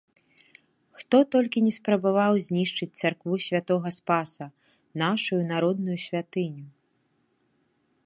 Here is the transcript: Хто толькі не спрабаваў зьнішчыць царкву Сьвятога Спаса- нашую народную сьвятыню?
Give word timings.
Хто 1.01 1.17
толькі 1.35 1.63
не 1.65 1.73
спрабаваў 1.79 2.33
зьнішчыць 2.47 2.91
царкву 3.03 3.33
Сьвятога 3.49 3.89
Спаса- 4.01 4.45
нашую 5.05 5.41
народную 5.55 5.97
сьвятыню? 6.09 6.65